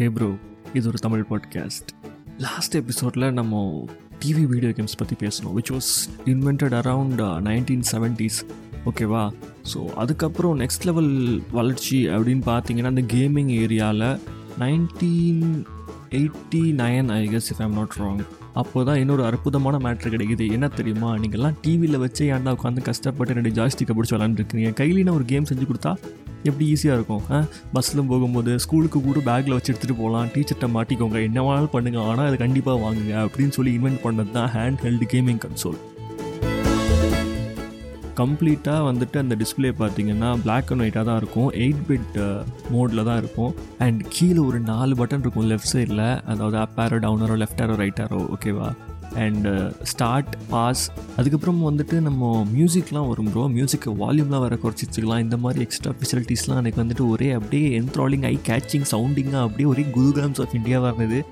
ஹே 0.00 0.08
bro 0.08 0.36
இது 0.72 0.88
ஒரு 0.88 0.98
Tamil 0.98 1.24
podcast 1.30 1.88
last 2.38 2.74
எபிசோடில் 2.74 3.32
நம்ம 3.32 3.84
டிவி 4.24 4.46
வீடியோ 4.46 4.72
கேம்ஸ் 4.72 4.96
பற்றி 4.96 5.26
பேசணும் 5.26 5.58
which 5.58 5.72
was 5.72 5.90
invented 6.24 6.74
around 6.74 7.20
nineteen 7.48 7.82
seventies 7.92 8.38
ஓகேவா 8.86 9.32
ஸோ 9.74 9.86
அதுக்கப்புறம் 9.86 10.60
நெக்ஸ்ட் 10.60 10.84
லெவல் 10.84 11.42
வளர்ச்சி 11.50 12.08
அப்படின்னு 12.08 12.42
பார்த்தீங்கன்னா 12.46 12.84
அந்த 12.84 13.00
கேமிங் 13.00 13.50
ஏரியாவில் 13.50 14.20
nineteen 14.58 15.64
eighty 16.10 16.72
nine 16.74 17.08
I 17.08 17.28
guess 17.28 17.50
if 17.54 17.62
I'm 17.62 17.72
not 17.72 17.92
wrong 17.98 18.26
அப்போ 18.54 18.84
தான் 18.84 18.96
இன்னொரு 18.96 19.24
அற்புதமான 19.24 19.78
மேட்ரு 19.78 20.06
கிடைக்குது. 20.06 20.52
என்ன 20.52 20.68
தெரியுமா? 20.68 21.14
நீங்கள்லாம் 21.14 21.54
டிவியில் 21.62 21.98
வச்சு 21.98 22.32
ஏன்டா 22.32 22.56
உட்காந்து 22.62 22.82
கஷ்டப்பட்டு 22.82 23.34
ரெண்டு 23.34 23.50
ஜாஸ்டிக்கை 23.50 23.90
பிடிச்சி 23.90 24.10
விளாண்டுருக்கீங்க 24.10 24.72
கையிலின 24.72 25.12
ஒரு 25.12 25.24
கேம் 25.24 25.44
செஞ்சு 25.44 25.62
கொடுத்தா 25.62 25.96
எப்படி 26.48 26.64
ஈஸியாக 26.74 26.98
இருக்கும்? 26.98 27.24
பஸ்ஸில் 27.74 28.08
போகும்போது 28.12 28.52
ஸ்கூலுக்கு 28.64 28.98
கூட 29.06 29.20
பேக்கில் 29.28 29.56
வச்சு 29.56 29.72
எடுத்துகிட்டு 29.72 30.00
போகலாம் 30.02 30.28
டீச்சர்கிட்ட 30.34 30.68
மாட்டிக்கோங்க. 30.76 31.20
என்ன 31.28 31.44
வேணாலும் 31.46 31.74
பண்ணுங்கள் 31.76 32.08
ஆனால் 32.10 32.28
அது 32.30 32.38
கண்டிப்பாக 32.44 32.82
வாங்குங்க. 32.84 33.14
அப்படின்னு 33.26 33.56
சொல்லி 33.58 33.72
இன்வென்ட் 33.78 34.04
பண்ணது 34.06 34.32
தான் 34.38 34.52
ஹேண்ட் 34.56 34.82
ஹெல்டு 34.86 35.08
கேமிங் 35.14 35.40
கன்சோல் 35.46 35.80
கம்ப்ளீட்டாக 38.20 38.86
வந்துட்டு 38.88 39.16
அந்த 39.22 39.34
டிஸ்பிளே 39.42 39.68
பார்த்தீங்கன்னா 39.82 40.30
பிளாக் 40.44 40.70
அண்ட் 40.72 40.82
ஒயிட்டாக 40.84 41.04
தான் 41.08 41.20
இருக்கும். 41.22 41.48
எயிட் 41.64 41.82
பிட் 41.88 42.16
மோடில் 42.74 43.06
தான் 43.08 43.20
இருக்கும். 43.22 43.52
அண்ட் 43.86 44.00
கீழே 44.14 44.40
ஒரு 44.48 44.60
நாலு 44.72 44.94
பட்டன் 45.00 45.24
இருக்கும் 45.24 45.48
லெஃப்ட் 45.52 45.72
சைடில் 45.74 46.06
அதாவது 46.32 46.58
up 46.64 46.80
arrow 46.84 46.98
down 47.06 47.42
left 47.44 47.62
arrow 47.66 47.76
right 47.82 48.02
arrow 48.06 48.20
ஓகேவா 48.36 48.68
அண்டு 49.14 49.72
ஸ்டார்ட் 49.82 50.36
பாஸ் 50.48 50.90
அதுக்கப்புறம் 51.16 51.60
வந்துட்டு 51.70 52.00
நம்ம 52.00 52.46
மியூசிக்லாம் 52.52 53.08
வரும் 53.08 53.30
ப்ரோ 53.32 53.48
மியூசிக்கை 53.48 53.92
வால்யூம்லாம் 54.02 54.40
வேறு 54.40 54.58
குறைச்சிச்சுக்கலாம் 54.62 55.18
இந்த 55.18 55.36
மாதிரி 55.36 55.60
எக்ஸ்ட்ரா 55.60 55.92
ஃபெசிலிட்டிஸ்லாம் 56.00 56.56
எனக்கு 56.56 56.82
வந்துட்டு 56.82 57.08
ஒரே 57.08 57.30
அப்படியே 57.30 57.80
என்த்ராலிங் 57.80 58.24
ஐ 58.24 58.38
கேச்சிங் 58.48 58.86
சவுண்டிங்காக 58.92 59.42
அப்படியே 59.42 59.68
ஒரே 59.68 59.82
குதுகிராம்ஸ் 59.82 60.40
ஆஃப் 60.40 60.54
இந்தியாவாக 60.54 60.94
இருந்தது. 60.94 61.24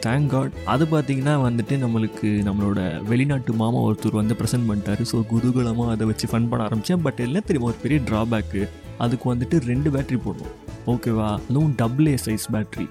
தேங்க் 0.00 0.26
காட் 0.26 0.50
அது 0.64 0.84
பார்த்தீங்கன்னா 0.84 1.34
வந்துட்டு 1.46 1.76
நம்மளுக்கு 1.84 2.28
நம்மளோட 2.48 3.04
வெளிநாட்டு 3.04 3.52
மாமா 3.52 3.78
ஒருத்தர் 3.78 4.20
வந்து 4.20 4.34
ப்ரெசென்ட் 4.34 4.68
பண்ணிட்டாரு. 4.68 5.04
ஸோ 5.12 5.22
குதூகலமாக 5.32 5.90
அதை 5.90 6.06
வச்சு 6.06 6.26
ஃபன் 6.26 6.48
பண்ண 6.48 6.64
ஆரம்பித்தேன் 6.64 7.02
பட் 7.02 7.20
என்ன 7.20 7.40
தெரியுமா? 7.40 7.66
ஒரு 7.66 7.76
பெரிய 7.82 8.00
ட்ராபேக்கு 8.10 8.68
அதுக்கு 8.98 9.34
வந்துட்டு 9.34 9.60
ரெண்டு 9.64 9.90
பேட்ரி 9.90 10.18
போடணும். 10.26 10.54
ஓகேவா 10.86 11.38
அதுவும் 11.48 11.74
double 11.76 12.06
A 12.06 12.16
size 12.24 12.46
battery 12.52 12.88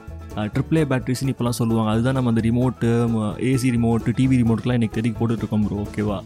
triple A 0.56 0.82
பேட்ரிஸ்னு 0.92 1.34
இப்போலாம் 1.34 1.58
சொல்லுவாங்க. 1.60 1.92
அதுதான் 1.94 2.18
நம்ம 2.18 2.32
அந்த 2.34 2.42
ரிமோட்டு 2.48 2.90
ஏசி 3.52 3.70
ரிமோட்டு 3.76 4.16
டிவி 4.18 4.36
ரிமோட்லாம் 4.42 4.78
இன்றைக்கி 4.80 4.98
தெரிவிக்க 4.98 5.20
போட்டுட்ருக்கோம் 5.22 5.64
ப்ரோ 5.68 5.78
ஓகேவா 5.86 6.18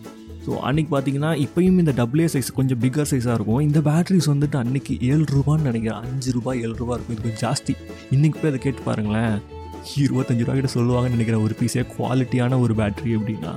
ஸோ 0.46 0.52
அன்றைக்கி 0.68 0.90
பார்த்தீங்கன்னா 0.94 1.32
இப்போயும் 1.46 1.80
இந்த 1.84 1.94
டபுள்ஏ 2.00 2.28
சைஸ் 2.34 2.50
கொஞ்சம் 2.60 2.80
பிக்கர் 2.84 3.10
சைஸாக 3.12 3.34
இருக்கும். 3.38 3.62
இந்த 3.66 3.80
பேட்ரிஸ் 3.88 4.30
வந்துட்டு 4.32 4.58
அன்றைக்கி 4.64 4.94
ஏழு 5.10 5.26
ரூபான்னு 5.36 5.68
நினைக்கிறேன். 5.70 6.00
அஞ்சு 6.04 6.30
ரூபாய் 6.38 6.62
ஏழு 6.66 6.76
ரூபா 6.82 6.94
இருக்கும். 6.96 7.16
இது 7.16 7.24
கொஞ்சம் 7.26 7.44
ஜாஸ்தி. 7.46 7.74
இன்றைக்கி 8.16 8.38
போய் 8.40 8.52
அதை 8.52 8.62
கேட்டு 8.66 8.82
பாருங்களேன். 8.88 9.36
இருபத்தஞ்சு 10.06 10.46
ரூபா 10.46 10.56
கிட்ட 10.56 10.72
சொல்லுவாங்கன்னு 10.78 11.18
நினைக்கிறேன் 11.18 11.44
ஒரு 11.48 11.56
பீஸே 11.60 11.84
குவாலிட்டியான 11.94 12.60
ஒரு 12.66 12.74
பேட்ரி 12.80 13.12
அப்படின்னா 13.20 13.54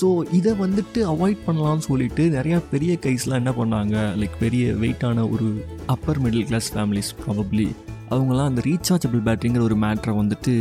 ஸோ 0.00 0.08
இதை 0.38 0.52
வந்துட்டு 0.64 1.00
அவாய்ட் 1.12 1.40
பண்ணலாம்னு 1.46 1.84
சொல்லிட்டு 1.90 2.24
நிறையா 2.36 2.58
பெரிய 2.72 2.92
கைஸ்லாம் 3.04 3.40
என்ன 3.42 3.52
பண்ணாங்க? 3.60 3.96
லைக் 4.20 4.36
பெரிய 4.44 4.72
வெயிட்டான 4.82 5.24
ஒரு 5.34 5.46
upper 5.94 6.20
middle 6.24 6.46
class 6.50 6.68
families 6.74 7.10
probably 7.22 7.68
அவங்களாம் 8.10 8.44
அந்த 8.44 8.62
ரீசார்ஜபிள் 8.64 9.24
பேட்டரிங்கிற 9.24 9.62
ஒரு 9.62 9.76
மேட்ரை 9.76 10.14
வந்துட்டு 10.16 10.54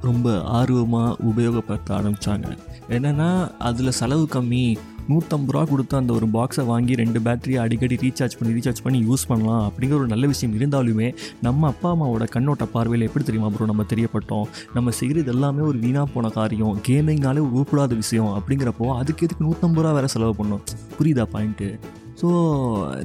ரொம்ப 0.00 0.28
ஆர்வமாக 0.50 1.16
உபயோகப்படுத்த 1.26 1.88
ஆரம்பித்தாங்க 1.90 2.46
என்னென்னா 2.88 3.30
அதில் 3.58 3.90
செலவு 3.90 4.28
கம்மி 4.32 4.64
நூற்றம்பது 5.08 5.52
ரூபா 5.52 5.64
கொடுத்து 5.64 5.96
அந்த 5.96 6.12
ஒரு 6.12 6.26
பாக்ஸை 6.26 6.64
வாங்கி 6.64 6.94
ரெண்டு 6.94 7.20
பேட்டரியை 7.20 7.56
அடிக்கடி 7.56 7.94
ரீசார்ஜ் 7.96 8.36
பண்ணி 8.38 8.54
ரீசார்ஜ் 8.54 8.82
பண்ணி 8.82 9.04
யூஸ் 9.04 9.26
பண்ணலாம் 9.26 9.70
அப்படிங்கிற 9.70 9.94
ஒரு 9.94 10.06
நல்ல 10.06 10.26
விஷயம் 10.26 10.58
இருந்தாலுமே 10.58 11.08
நம்ம 11.40 11.66
அப்பா 11.66 11.94
அம்மாவோட 11.94 12.26
கண்ணோட்ட 12.34 12.64
பார்வையில் 12.72 13.06
எப்படி 13.06 13.24
தெரியுமா 13.24 13.48
ப்ரோ 13.48 13.66
நம்ம 13.66 13.84
தெரியப்பட்டோம்? 13.88 14.46
நம்ம 14.74 14.90
செய்கிறது 14.90 15.30
எல்லாமே 15.32 15.60
ஒரு 15.60 15.78
வீணாக 15.78 16.08
போன 16.14 16.28
காரியம் 16.28 16.80
கேமிங்னாலே 16.88 17.42
உருப்படாத 17.50 17.94
விஷயம் 17.94 18.40
அப்படிங்கிறப்போ 18.40 18.96
அதுக்கு 18.96 19.26
எதுக்கு 19.26 19.44
நூற்றம்பது 19.44 19.82
ரூபா 19.82 19.92
வேறு 19.92 20.08
செலவு 20.08 20.34
பண்ணோம் 20.38 20.62
புரியுதா 20.98 21.26
பாயிண்ட்டு 21.32 21.68
ஸோ 22.20 22.28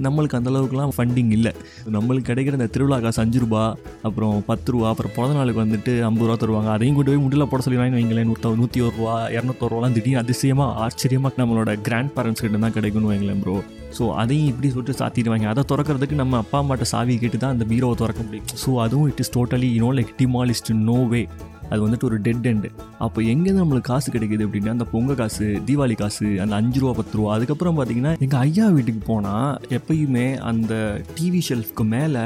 நம்மளுக்கு 0.05 0.37
அந்தளவுக்குலாம் 0.39 0.93
ஃபண்டிங் 0.95 1.31
இல்லை. 1.37 1.51
நம்மளுக்கு 1.95 2.29
கிடைக்கிற 2.31 2.59
இந்த 2.59 2.69
திருவிழா 2.75 2.97
காசு 3.05 3.21
அஞ்சு 3.23 3.39
ரூபா 3.43 3.63
அப்புறம் 4.07 4.35
பத்து 4.49 4.71
ரூபா 4.75 4.87
அப்புறம் 4.93 5.13
பிறந்த 5.17 5.35
நாளுக்கு 5.39 5.63
வந்துட்டு 5.63 5.93
ஐம்பது 6.09 6.27
ரூபா 6.27 6.37
தருவாங்க. 6.43 6.71
அதையும் 6.75 6.97
கொண்டு 6.97 7.11
போய் 7.11 7.23
முடியல 7.25 7.47
போட 7.51 7.63
சொல்லி 7.67 7.79
வைங்களேன். 7.81 8.29
நூற்ற 8.31 8.53
நூற்றி 8.61 8.81
ஒரு 8.87 8.95
ரூபா 8.99 9.15
இரநூத்தோருவாலாம் 9.37 9.95
திடீர்னு 9.97 10.21
அதிசயமாக 10.23 10.77
ஆச்சரியமாக 10.85 11.41
நம்மளோட 11.41 11.73
கிராண்ட் 11.87 12.13
பேரண்ட்ஸ் 12.17 12.43
கிட்ட 12.45 12.63
தான் 12.65 12.75
கிடைக்கும்னு 12.77 13.11
வைங்களேன் 13.13 13.41
ப்ரோ 13.45 13.55
ஸோ 13.97 14.05
அதையும் 14.21 14.49
இப்படி 14.51 14.69
சொல்லிட்டு 14.73 14.99
சாத்திடுவாங்க. 15.01 15.45
அதை 15.53 15.61
திறக்கிறதுக்கு 15.71 16.15
நம்ம 16.21 16.37
அப்பா 16.43 16.57
அம்மாட்ட 16.61 16.85
சாவி 16.93 17.13
கேட்டு 17.21 17.37
தான் 17.43 17.53
அந்த 17.55 17.65
பீரோவை 17.71 17.95
திறக்க 18.01 18.21
முடியும். 18.27 18.47
ஸோ 18.63 18.71
அதுவும் 18.85 19.09
it 19.11 19.21
is 19.23 19.33
totally 19.37 19.69
you know 19.75 19.91
like 19.99 20.11
demolished 20.21 20.71
no 20.89 20.97
way 21.13 21.21
அது 21.69 21.79
வந்துட்டு 21.85 22.07
ஒரு 22.09 22.17
டெட் 22.25 22.49
எண்டு 22.51 22.71
அப்போ 23.05 23.21
எங்கேருந்து 23.21 23.63
நம்மளுக்கு 23.63 23.91
காசு 23.91 24.11
கிடைக்குது 24.11 24.47
அப்படின்னா 24.47 24.75
அந்த 24.77 24.87
பொங்கல் 24.95 25.21
காசு 25.21 25.47
தீபாவளி 25.69 25.97
காசு 26.03 26.27
அந்த 26.43 26.55
அஞ்சு 26.55 26.79
ரூபா 26.79 26.93
பத்து 26.99 27.17
ரூபா 27.17 27.31
அதுக்கப்புறம் 27.37 27.77
பார்த்தீங்கன்னா 27.79 28.13
எங்கள் 28.19 28.39
ஐயா 28.39 28.67
வீட்டுக்கு 28.75 29.01
போனால் 29.13 29.57
எப்பயுமே 29.79 30.27
அந்த 30.51 31.01
டிவி 31.17 31.41
ஷெல்ஃப்க்கு 31.49 31.85
மேலே 31.95 32.25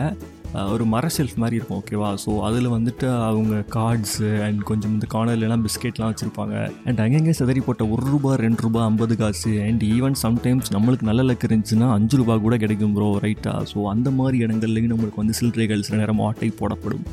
ஒரு 0.74 0.84
மர 0.92 1.08
ஷெல்ஃப் 1.16 1.36
மாதிரி 1.42 1.58
இருக்கும் 1.58 1.80
ஓகேவா 1.80 2.08
ஸோ 2.24 2.32
அதில் 2.46 2.68
வந்துட்டு 2.76 3.08
அவங்க 3.28 3.56
கார்ட்ஸு 3.76 4.30
அண்ட் 4.46 4.62
கொஞ்சம் 4.70 4.94
இந்த 4.94 5.08
கார்னர்லாம் 5.14 5.66
பிஸ்கெட்லாம் 5.66 6.12
வச்சுருப்பாங்க. 6.12 6.56
அண்ட் 6.88 7.02
அங்கங்கே 7.04 7.36
செதறி 7.40 7.62
போட்ட 7.66 7.88
ஒரு 7.88 8.04
ரூபா 8.12 8.32
ரெண்டு 8.46 8.62
ரூபா 8.62 8.82
ஐம்பது 8.84 9.16
காசு. 9.18 9.52
அண்ட் 9.68 9.84
ஈவன் 9.96 10.18
சம்டைம்ஸ் 10.26 10.74
நம்மளுக்கு 10.76 11.10
நல்ல 11.12 11.24
லக்கு 11.24 11.50
இருந்துச்சுன்னா 11.50 11.90
அஞ்சு 11.98 12.18
ரூபா 12.22 12.38
கூட 12.38 12.58
கிடைக்கும் 12.58 12.96
ப்ரோ 12.98 13.10
ரைட்டாக 13.26 13.64
ஸோ 13.74 13.86
அந்த 13.94 14.12
மாதிரி 14.20 14.46
இடங்கள்லையும் 14.46 14.94
நம்மளுக்கு 14.94 15.24
வந்து 15.24 15.38
சில்லறைகள் 15.42 15.86
சில 15.90 16.00
நேரம் 16.04 16.20
ஆட்டை 16.30 16.52
போடப்படும். 16.62 17.06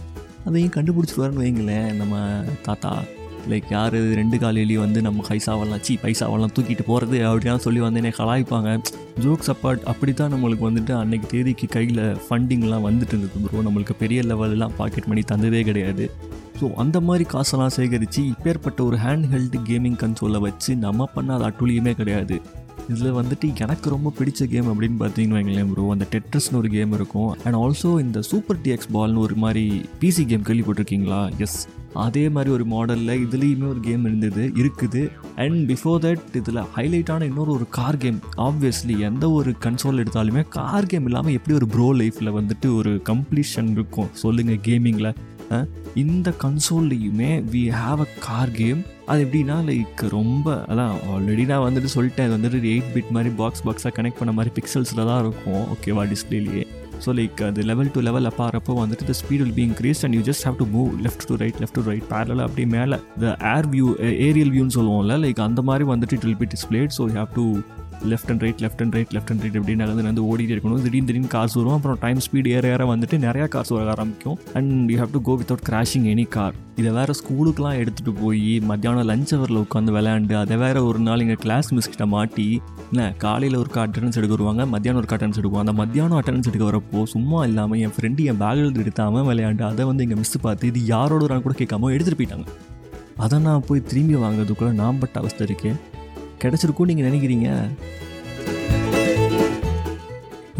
அதையும் 0.48 0.74
கண்டுபிடிச்சிருவாருன்னு 0.76 1.44
வைங்களேன். 1.44 1.88
நம்ம 2.00 2.16
தாத்தா 2.66 2.90
லைக் 3.50 3.68
யார் 3.74 3.96
ரெண்டு 4.18 4.36
காலையிலேயும் 4.42 4.84
வந்து 4.84 5.00
நம்ம 5.06 5.24
பைசாவெல்லாம் 5.28 5.82
சி 5.86 5.94
பைசாவெல்லாம் 6.04 6.52
தூக்கிட்டு 6.54 6.84
போகிறது 6.88 7.18
அப்படின்னா 7.28 7.62
சொல்லி 7.64 7.80
வந்து 7.84 8.00
என்னை 8.00 8.12
கலாய்ப்பாங்க. 8.18 8.70
ஜோக்ஸ் 9.24 9.50
அப்பார்ட் 9.52 9.84
அப்படி 9.92 10.12
தான் 10.20 10.32
நம்மளுக்கு 10.34 10.64
வந்துட்டு 10.68 10.92
அன்றைக்கி 11.02 11.28
தேதிக்கு 11.34 11.66
கையில் 11.76 12.02
ஃபண்டிங்லாம் 12.24 12.86
வந்துட்டு 12.88 13.14
இருந்தது 13.14 13.42
ப்ரோ 13.44 13.62
நம்மளுக்கு 13.68 13.96
பெரிய 14.02 14.22
லெவலெலாம் 14.30 14.74
பாக்கெட் 14.80 15.08
பண்ணி 15.10 15.24
தந்ததே 15.32 15.62
கிடையாது. 15.70 16.06
ஸோ 16.60 16.66
அந்த 16.82 16.98
மாதிரி 17.06 17.24
காசெல்லாம் 17.34 17.74
சேகரித்து 17.78 18.20
இப்பேற்பட்ட 18.32 18.80
ஒரு 18.88 18.98
ஹேண்ட் 19.04 19.26
ஹெல்டு 19.32 19.58
கேமிங் 19.70 19.98
கன்சோலை 20.02 20.40
வச்சு 20.46 20.70
நம்ம 20.86 21.08
பண்ண 21.16 21.34
அது 21.38 21.46
அட்டுலியுமே 21.48 21.92
கிடையாது. 22.00 22.38
இதில் 22.88 23.16
வந்துட்டு 23.18 23.46
எனக்கு 23.64 23.90
ரொம்ப 23.94 24.12
பிடிச்ச 24.18 24.44
கேம் 24.52 24.68
அப்படின்னு 24.72 24.98
பார்த்தீங்கன்னு 25.00 25.38
வைங்களேன் 25.38 25.70
ப்ரோ 25.72 25.86
அந்த 25.94 26.06
டெட்ரஸ்னு 26.12 26.60
ஒரு 26.60 26.68
கேம் 26.74 26.92
இருக்கும். 26.92 27.30
அண்ட் 27.44 27.58
ஆல்சோ 27.62 27.90
இந்த 28.00 28.18
சூப்பர் 28.30 28.60
டிஎக்ஸ் 28.64 28.92
பால்னு 28.94 29.24
ஒரு 29.26 29.36
மாதிரி 29.44 29.64
பிசி 30.00 30.24
கேம் 30.30 30.46
கேள்விப்பட்டிருக்கீங்களா? 30.50 31.20
எஸ் 31.38 31.58
அதே 32.06 32.22
மாதிரி 32.28 32.50
ஒரு 32.56 32.64
மாடலில் 32.72 33.22
இதுலேயுமே 33.24 33.66
ஒரு 33.68 33.80
கேம் 33.80 34.02
இருந்தது 34.04 34.42
இருக்குது. 34.62 35.02
அண்ட் 35.44 35.60
பிஃபோர் 35.70 36.02
தட் 36.06 36.24
இதில் 36.40 36.66
ஹைலைட்டான 36.76 37.28
இன்னொரு 37.30 37.52
ஒரு 37.52 37.66
கார் 37.78 37.96
கேம் 37.96 38.18
ஆப்வியஸ்லி 38.48 38.96
எந்த 39.10 39.30
ஒரு 39.30 39.52
கன்சோல் 39.64 40.02
எடுத்தாலுமே 40.02 40.44
கார் 40.58 40.90
கேம் 40.92 41.04
இல்லாமல் 41.04 41.36
எப்படி 41.38 41.56
ஒரு 41.60 41.68
ப்ரோ 41.76 41.88
லைஃப்பில் 42.02 42.36
வந்துட்டு 42.40 42.76
ஒரு 42.76 42.92
கம்ப்ளீஷன் 43.10 43.70
இருக்கும்? 43.76 44.12
சொல்லுங்கள் 44.24 44.64
கேமிங்கில் 44.68 45.10
இந்த 45.96 46.32
கன்சோல்லையுமே 46.42 47.30
we 47.52 47.62
have 47.76 48.00
a 48.00 48.08
car 48.20 48.50
game 48.52 48.80
அது 49.06 49.20
எப்படின்னா 49.24 49.56
லைக் 49.68 50.00
ரொம்ப 50.10 50.46
அதான் 50.68 50.94
ஆல்ரெடி 51.12 51.44
நான் 51.46 51.66
வந்துட்டு 51.66 51.90
சொல்லிட்டேன் 51.94 52.26
அது 52.26 52.36
வந்துட்டு 52.36 52.72
எயிட் 52.72 52.90
பிட் 52.94 53.10
மாதிரி 53.10 53.30
பாக்ஸ் 53.36 53.64
பாக்ஸாக 53.64 53.92
கனெக்ட் 53.94 54.18
பண்ண 54.18 54.32
மாதிரி 54.32 54.52
பிக்சல்ஸில் 54.54 55.06
தான் 55.06 55.22
இருக்கும் 55.22 55.64
ஓகேவா 55.74 56.04
டிஸ்பிளேலேயே 56.10 56.64
ஸோ 57.04 57.12
லைக் 57.12 57.40
அது 57.42 57.62
லெவல் 57.62 57.90
டு 57.94 58.00
லெவல் 58.00 58.28
அப்பாறப்போ 58.30 58.74
வந்துட்டு 58.74 59.06
the 59.06 59.14
speed 59.14 59.42
will 59.42 59.54
be 59.54 59.62
increase 59.62 60.00
and 60.04 60.14
you 60.14 60.22
just 60.22 60.44
have 60.44 60.56
to 60.56 60.66
move 60.72 60.90
left 61.02 61.26
to 61.28 61.36
right 61.36 61.58
left 61.60 61.78
to 61.80 61.84
right 61.88 62.06
பேரல 62.12 62.42
அப்படியே 62.42 62.68
மேலே. 62.68 62.96
த 63.20 63.26
ஏர் 63.50 63.68
வியூ 63.74 63.88
ஏரியல் 64.26 64.52
வியூன்னு 64.54 64.76
சொல்லுவோம்ல 64.78 65.16
லைக் 65.18 65.40
அந்த 65.40 65.62
மாதிரி 65.62 65.84
வந்துட்டு 65.84 66.12
it 66.12 66.24
will 66.24 66.38
be 66.38 66.48
displayed 66.54 66.94
so 66.98 67.04
you 67.04 67.14
have 67.14 67.34
to 67.34 67.46
left 68.10 68.30
and 68.32 68.42
right 68.44 68.60
left 68.64 68.82
and 68.82 68.94
right 68.96 69.12
left 69.16 69.30
and 69.32 69.42
right 69.44 69.56
அப்படின்னு 69.58 69.82
நடந்து 69.84 70.02
வந்து 70.08 70.24
ஓடிட்டு 70.30 70.54
இருக்கணும். 70.54 70.82
திடீர்னு 70.84 71.08
திடீர்னு 71.08 71.30
காசு 71.34 71.56
வரும். 71.60 71.76
அப்புறம் 71.78 71.98
டைம் 72.04 72.20
ஸ்பீட் 72.26 72.48
ஏற 72.56 72.68
ஏற 72.74 72.84
வந்துட்டு 72.92 73.16
நிறையா 73.24 73.46
காசு 73.54 73.72
வர 73.76 73.90
ஆரம்பிக்கும். 73.94 74.36
And 74.58 74.90
you 74.92 74.96
have 75.00 75.14
to 75.16 75.22
go 75.28 75.34
without 75.40 75.64
crashing 75.68 76.06
any 76.12 76.26
car 76.36 76.54
இதை 76.80 76.90
வேறு 76.98 77.12
ஸ்கூலுக்குலாம் 77.20 77.76
எடுத்துகிட்டு 77.82 78.14
போய் 78.22 78.60
மத்தியானம் 78.70 79.08
லஞ்ச் 79.10 79.32
ஹவரில் 79.34 79.60
உட்காந்து 79.64 79.92
விளையாண்டு 79.96 80.34
அதை 80.42 80.56
வேறு 80.62 80.80
ஒரு 80.88 81.00
நாள் 81.06 81.22
எங்கள் 81.24 81.40
கிளாஸ் 81.44 81.72
மிஸ் 81.76 81.90
கிட்ட 81.92 82.06
மாட்டி 82.14 82.48
இல்லை 82.90 83.06
காலையில் 83.24 83.58
ஒரு 83.62 83.70
அட்டண்டன்ஸ் 83.84 84.18
எடுக்க 84.20 84.34
வருவாங்க 84.36 84.66
மத்தியானம் 84.74 85.00
ஒரு 85.02 85.10
அட்டண்டன்ஸ் 85.14 85.40
எடுக்குவோம் 85.40 85.64
அந்த 85.64 85.74
மத்தியானம் 85.82 86.18
அட்டண்டன்ஸ் 86.20 86.50
எடுக்க 86.52 86.64
வரப்போ 86.70 87.02
சும்மா 87.14 87.40
இல்லாமல் 87.50 87.80
என் 87.86 87.94
ஃப்ரெண்டு 87.96 88.28
என் 88.30 88.40
பேக்கில் 88.44 88.80
எடுத்தாமல் 88.84 89.26
விளையாண்டு 89.30 89.64
அதை 89.70 89.86
வந்து 89.90 90.04
எங்கள் 90.06 90.20
மிஸ் 90.22 90.38
பார்த்து 90.46 90.70
இது 90.72 90.82
யாரோட 90.94 91.22
ஒரு 91.28 91.42
கூட 91.48 91.56
கேட்காம 91.62 91.92
எடுத்துகிட்டு 91.96 92.20
போயிட்டாங்க. 92.22 92.48
அதை 93.24 93.36
நான் 93.48 93.66
போய் 93.68 93.86
திரும்பி 93.90 94.16
வாங்குறதுக்குள்ளே 94.22 94.72
நான் 94.82 94.98
பட்ட 95.02 95.20
அவஸ்தை 95.20 95.44
இருக்கேன் 95.48 95.76
கிடச்சிருக்கும் 96.46 96.90
நீங்கள் 96.92 97.10
நினைக்கிறீங்க? 97.10 97.48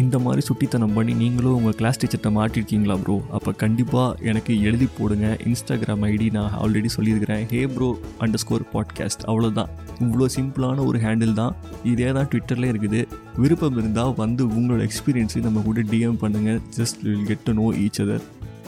இந்த 0.03 0.17
மாதிரி 0.23 0.41
சுட்டித்தனம் 0.47 0.93
பண்ணி 0.95 1.13
நீங்களும் 1.21 1.55
உங்கள் 1.57 1.75
கிளாஸ் 1.77 1.99
டீச்சர்கிட்ட 2.01 2.29
மாட்டிருக்கீங்களா 2.35 2.95
ப்ரோ 3.03 3.15
அப்போ 3.37 3.51
கண்டிப்பாக 3.61 4.27
எனக்கு 4.29 4.53
எழுதி 4.67 4.87
போடுங்க. 4.97 5.27
இன்ஸ்டாகிராம் 5.49 6.03
ஐடி 6.09 6.27
நான் 6.35 6.53
ஆல்ரெடி 6.63 6.89
சொல்லியிருக்கிறேன். 6.95 7.43
Hey 7.53 7.61
bro 7.75 7.87
under 8.23 8.41
score 8.43 8.65
podcast 8.73 9.25
அவ்வளோதான் 9.31 9.71
இவ்வளோ 10.05 10.27
சிம்பிளான 10.35 10.85
ஒரு 10.89 10.99
ஹேண்டில் 11.05 11.33
தான். 11.41 11.55
இதே 11.91 12.09
தான் 12.17 12.29
ட்விட்டர்லேயே 12.33 12.73
இருக்குது. 12.73 13.01
விருப்பம் 13.43 13.79
இருந்தால் 13.81 14.13
வந்து 14.23 14.45
உங்களோட 14.57 14.83
எக்ஸ்பீரியன்ஸையும் 14.89 15.47
நம்ம 15.49 15.63
கூட 15.69 15.85
டிஎம் 15.93 16.21
பண்ணுங்கள் 16.25 16.61
just 16.79 17.01
will 17.07 17.27
get 17.31 17.45
to 17.49 17.55
know 17.61 17.67
each 17.85 18.01
other 18.05 18.25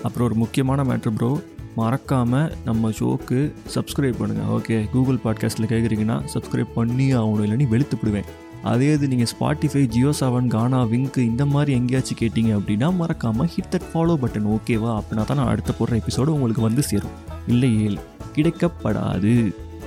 அப்புறம் 0.08 0.28
ஒரு 0.30 0.38
முக்கியமான 0.44 0.84
மேட்ரு 0.92 1.14
ப்ரோ 1.20 1.32
மறக்காமல் 1.80 2.52
நம்ம 2.66 2.90
ஷோக்கு 3.00 3.40
சப்ஸ்கிரைப் 3.76 4.20
பண்ணுங்கள் 4.22 4.52
ஓகே 4.58 4.78
கூகுள் 4.94 5.24
பாட்காஸ்ட்டில் 5.26 5.72
கேட்குறீங்கன்னா 5.72 6.18
சப்ஸ்கிரைப் 6.34 6.76
பண்ணி 6.76 7.08
ஆகணும். 7.16 7.46
இல்லைன்னு 7.48 7.74
வெளுத்துப்பிடுவேன் 7.74 8.30
அதே 8.72 8.88
இது 8.94 9.06
நீங்கள் 9.08 9.32
ஸ்பாட்டிஃபை 9.34 9.82
ஜியோ 9.94 10.12
செவன் 10.20 10.50
கானா 10.56 10.80
விங்க் 10.94 11.20
இந்த 11.24 11.44
மாதிரி 11.54 11.72
எங்கேயாச்சும் 11.78 12.20
கேட்டிங்க 12.22 12.54
அப்படின்னா 12.60 12.88
மறக்காமல் 13.02 13.50
ஹிட் 13.54 13.72
தட் 13.74 13.88
ஃபாலோ 13.92 14.16
பட்டன் 14.24 14.50
ஓகேவா 14.56 14.92
அப்படின்னா 15.00 15.26
தான் 15.26 15.40
நான் 15.42 15.52
அடுத்த 15.54 15.74
போடுற 15.80 16.00
எபிசோடு 16.02 16.36
உங்களுக்கு 16.38 16.66
வந்து 16.68 16.84
சேரும். 16.90 17.16
இல்லையே 17.48 17.88
கிடைக்கப்படாது. 18.36 19.34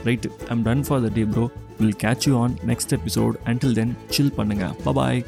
Right 0.06 0.28
I'm 0.48 0.64
done 0.68 0.84
for 0.88 1.02
the 1.02 1.10
day 1.14 1.24
bro 1.34 1.44
will 1.80 1.98
catch 2.02 2.26
you 2.28 2.34
on 2.40 2.56
next 2.66 2.94
episode 2.96 3.36
until 3.50 3.76
then 3.80 3.94
chill 4.16 4.34
பண்ணுங்கள் 4.36 4.74
பாய் 4.98 5.22